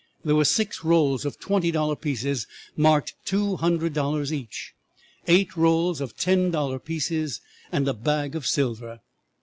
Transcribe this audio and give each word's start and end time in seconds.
There 0.25 0.33
were 0.33 0.45
six 0.45 0.83
rolls 0.83 1.25
of 1.25 1.39
twenty 1.39 1.69
dollar 1.69 1.95
pieces 1.95 2.47
marked 2.75 3.13
two 3.23 3.57
hundred 3.57 3.93
dollars 3.93 4.33
each, 4.33 4.73
eight 5.27 5.55
rolls 5.55 6.01
of 6.01 6.17
ten 6.17 6.49
dollar 6.49 6.79
pieces, 6.79 7.39
and 7.71 7.87
a 7.87 7.93
bag 7.93 8.33
of 8.33 8.47
silver. 8.47 9.01